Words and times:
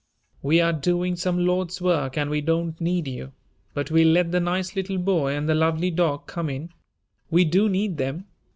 "We 0.41 0.59
are 0.61 0.73
doing 0.73 1.15
some 1.15 1.45
Lord's 1.45 1.79
work 1.79 2.17
and 2.17 2.31
we 2.31 2.41
don't 2.41 2.81
need 2.81 3.07
you, 3.07 3.33
but 3.75 3.91
we'll 3.91 4.07
let 4.11 4.31
the 4.31 4.39
nice 4.39 4.75
little 4.75 4.97
boy 4.97 5.35
and 5.35 5.47
the 5.47 5.53
lovely 5.53 5.91
dog 5.91 6.25
come 6.25 6.49
in. 6.49 6.71
We 7.29 7.45
do 7.45 7.69
need 7.69 7.97
them. 7.97 8.25